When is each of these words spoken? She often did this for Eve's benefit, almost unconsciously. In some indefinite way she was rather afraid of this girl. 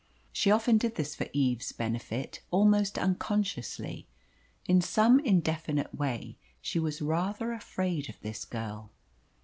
She 0.33 0.49
often 0.49 0.79
did 0.79 0.95
this 0.95 1.13
for 1.13 1.27
Eve's 1.31 1.71
benefit, 1.73 2.39
almost 2.49 2.97
unconsciously. 2.97 4.07
In 4.65 4.81
some 4.81 5.19
indefinite 5.19 5.93
way 5.93 6.37
she 6.59 6.79
was 6.79 7.03
rather 7.03 7.53
afraid 7.53 8.09
of 8.09 8.19
this 8.21 8.43
girl. 8.43 8.89